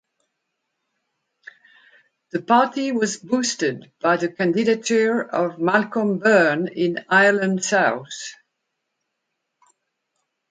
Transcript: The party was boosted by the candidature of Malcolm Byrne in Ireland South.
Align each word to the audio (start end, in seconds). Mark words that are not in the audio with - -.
The 2.31 2.41
party 2.41 2.91
was 2.91 3.17
boosted 3.17 3.91
by 3.99 4.17
the 4.17 4.29
candidature 4.31 5.21
of 5.21 5.59
Malcolm 5.59 6.17
Byrne 6.17 6.67
in 6.69 7.05
Ireland 7.09 7.63
South. 7.63 8.33